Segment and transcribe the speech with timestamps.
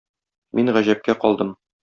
[0.59, 1.55] Мин гаҗәпкә калдым.